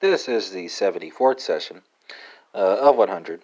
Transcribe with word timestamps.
This 0.00 0.28
is 0.28 0.52
the 0.52 0.66
74th 0.66 1.40
session 1.40 1.82
uh, 2.54 2.88
of 2.88 2.94
100 2.94 3.42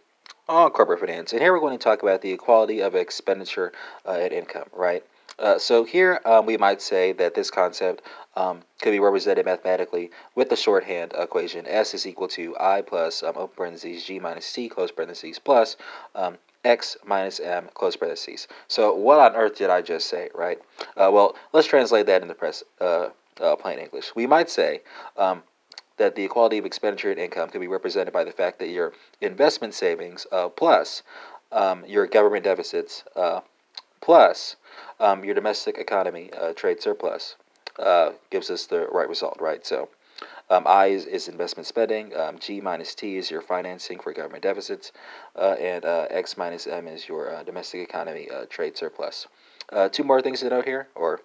on 0.48 0.70
corporate 0.70 1.00
finance, 1.00 1.32
and 1.32 1.42
here 1.42 1.52
we're 1.52 1.58
going 1.58 1.76
to 1.76 1.82
talk 1.82 2.04
about 2.04 2.22
the 2.22 2.30
equality 2.30 2.80
of 2.80 2.94
expenditure 2.94 3.72
uh, 4.06 4.12
and 4.12 4.32
income, 4.32 4.68
right? 4.72 5.02
Uh, 5.36 5.58
so 5.58 5.82
here 5.82 6.20
um, 6.24 6.46
we 6.46 6.56
might 6.56 6.80
say 6.80 7.10
that 7.10 7.34
this 7.34 7.50
concept 7.50 8.02
um, 8.36 8.62
could 8.80 8.92
be 8.92 9.00
represented 9.00 9.44
mathematically 9.44 10.12
with 10.36 10.48
the 10.48 10.54
shorthand 10.54 11.12
equation 11.18 11.66
S 11.66 11.92
is 11.92 12.06
equal 12.06 12.28
to 12.28 12.56
I 12.60 12.82
plus 12.82 13.24
um, 13.24 13.32
open 13.36 13.56
parentheses 13.56 14.04
G 14.04 14.20
minus 14.20 14.52
T 14.52 14.68
close 14.68 14.92
parentheses 14.92 15.40
plus 15.40 15.76
um, 16.14 16.38
X 16.64 16.96
minus 17.04 17.40
M 17.40 17.68
close 17.74 17.96
parentheses. 17.96 18.46
So 18.68 18.94
what 18.94 19.18
on 19.18 19.34
earth 19.34 19.56
did 19.56 19.70
I 19.70 19.82
just 19.82 20.08
say, 20.08 20.28
right? 20.36 20.60
Uh, 20.96 21.10
well, 21.12 21.34
let's 21.52 21.66
translate 21.66 22.06
that 22.06 22.22
into 22.22 22.34
press, 22.34 22.62
uh, 22.80 23.08
uh, 23.40 23.56
plain 23.56 23.80
English. 23.80 24.14
We 24.14 24.28
might 24.28 24.48
say 24.48 24.82
um, 25.16 25.42
that 25.96 26.14
the 26.14 26.24
equality 26.24 26.58
of 26.58 26.64
expenditure 26.64 27.10
and 27.10 27.20
income 27.20 27.48
can 27.48 27.60
be 27.60 27.66
represented 27.66 28.12
by 28.12 28.24
the 28.24 28.32
fact 28.32 28.58
that 28.58 28.68
your 28.68 28.92
investment 29.20 29.74
savings 29.74 30.26
uh, 30.32 30.48
plus 30.48 31.02
um, 31.52 31.84
your 31.86 32.06
government 32.06 32.44
deficits 32.44 33.04
uh, 33.16 33.40
plus 34.00 34.56
um, 35.00 35.24
your 35.24 35.34
domestic 35.34 35.78
economy 35.78 36.30
uh, 36.32 36.52
trade 36.52 36.82
surplus 36.82 37.36
uh, 37.78 38.10
gives 38.30 38.50
us 38.50 38.66
the 38.66 38.86
right 38.92 39.08
result, 39.08 39.36
right? 39.40 39.64
So 39.66 39.88
um, 40.50 40.64
I 40.66 40.86
is, 40.86 41.06
is, 41.06 41.28
investment 41.28 41.66
spending, 41.66 42.14
um, 42.16 42.38
G 42.38 42.60
minus 42.60 42.94
T 42.94 43.16
is 43.16 43.30
your 43.30 43.40
financing 43.40 43.98
for 43.98 44.12
government 44.12 44.42
deficits, 44.42 44.92
uh, 45.36 45.56
and 45.60 45.84
uh, 45.84 46.06
X 46.10 46.36
minus 46.36 46.66
M 46.66 46.86
is 46.86 47.08
your 47.08 47.42
domestic 47.44 47.80
economy 47.80 48.28
trade 48.50 48.76
surplus. 48.76 49.26
two 49.90 50.04
more 50.04 50.20
things 50.20 50.40
to 50.40 50.50
note 50.50 50.66
here, 50.66 50.88
or 50.94 51.20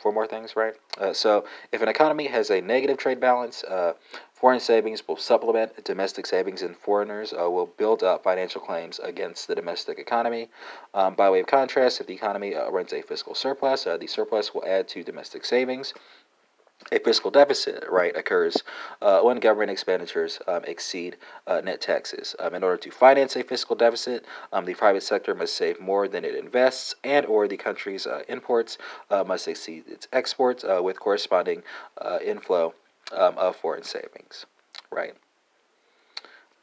four 0.00 0.12
more 0.12 0.26
things, 0.26 0.56
right? 0.56 0.74
Uh, 0.98 1.12
so, 1.12 1.44
if 1.72 1.82
an 1.82 1.88
economy 1.88 2.26
has 2.28 2.50
a 2.50 2.60
negative 2.60 2.96
trade 2.96 3.20
balance, 3.20 3.64
uh, 3.64 3.94
foreign 4.32 4.60
savings 4.60 5.06
will 5.06 5.16
supplement 5.16 5.84
domestic 5.84 6.26
savings, 6.26 6.62
and 6.62 6.76
foreigners 6.76 7.32
uh, 7.32 7.50
will 7.50 7.66
build 7.66 8.02
up 8.02 8.24
financial 8.24 8.60
claims 8.60 8.98
against 8.98 9.48
the 9.48 9.54
domestic 9.54 9.98
economy. 9.98 10.48
Um, 10.94 11.14
by 11.14 11.30
way 11.30 11.40
of 11.40 11.46
contrast, 11.46 12.00
if 12.00 12.06
the 12.06 12.14
economy 12.14 12.54
uh, 12.54 12.70
runs 12.70 12.92
a 12.92 13.02
fiscal 13.02 13.34
surplus, 13.34 13.86
uh, 13.86 13.96
the 13.96 14.06
surplus 14.06 14.54
will 14.54 14.64
add 14.66 14.88
to 14.88 15.02
domestic 15.02 15.44
savings 15.44 15.94
a 16.92 16.98
fiscal 17.00 17.30
deficit 17.30 17.84
right 17.90 18.16
occurs 18.16 18.62
uh, 19.02 19.20
when 19.20 19.40
government 19.40 19.70
expenditures 19.70 20.38
um, 20.46 20.62
exceed 20.64 21.16
uh, 21.46 21.60
net 21.60 21.80
taxes. 21.80 22.36
Um, 22.38 22.54
in 22.54 22.62
order 22.62 22.76
to 22.76 22.90
finance 22.90 23.34
a 23.36 23.42
fiscal 23.42 23.74
deficit, 23.74 24.24
um, 24.52 24.64
the 24.64 24.74
private 24.74 25.02
sector 25.02 25.34
must 25.34 25.54
save 25.54 25.80
more 25.80 26.06
than 26.06 26.24
it 26.24 26.34
invests, 26.34 26.94
and 27.02 27.26
or 27.26 27.48
the 27.48 27.56
country's 27.56 28.06
uh, 28.06 28.22
imports 28.28 28.78
uh, 29.10 29.24
must 29.24 29.48
exceed 29.48 29.84
its 29.88 30.06
exports 30.12 30.64
uh, 30.64 30.80
with 30.82 31.00
corresponding 31.00 31.62
uh, 32.00 32.18
inflow 32.24 32.74
um, 33.12 33.36
of 33.36 33.56
foreign 33.56 33.84
savings. 33.84 34.46
Right. 34.90 35.14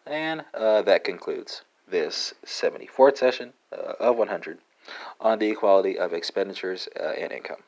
And 0.05 0.43
that 0.53 1.03
concludes 1.03 1.63
this 1.87 2.33
74th 2.45 3.17
session 3.17 3.53
of 3.71 4.17
100 4.17 4.57
on 5.19 5.39
the 5.39 5.49
equality 5.49 5.97
of 5.97 6.13
expenditures 6.13 6.87
and 6.97 7.31
income. 7.31 7.63